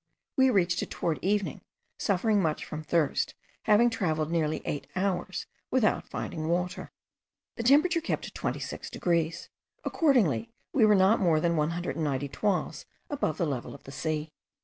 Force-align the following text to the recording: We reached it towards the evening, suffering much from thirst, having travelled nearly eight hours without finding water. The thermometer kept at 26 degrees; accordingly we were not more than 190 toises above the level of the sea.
We 0.35 0.49
reached 0.49 0.81
it 0.81 0.89
towards 0.89 1.21
the 1.21 1.27
evening, 1.27 1.61
suffering 1.99 2.41
much 2.41 2.65
from 2.65 2.81
thirst, 2.83 3.35
having 3.65 3.91
travelled 3.91 4.31
nearly 4.31 4.63
eight 4.65 4.87
hours 4.95 5.45
without 5.69 6.09
finding 6.09 6.47
water. 6.47 6.91
The 7.55 7.61
thermometer 7.61 8.01
kept 8.01 8.25
at 8.25 8.33
26 8.33 8.89
degrees; 8.89 9.49
accordingly 9.83 10.49
we 10.73 10.87
were 10.87 10.95
not 10.95 11.19
more 11.19 11.39
than 11.39 11.55
190 11.55 12.27
toises 12.29 12.87
above 13.11 13.37
the 13.37 13.45
level 13.45 13.75
of 13.75 13.83
the 13.83 13.91
sea. 13.91 14.31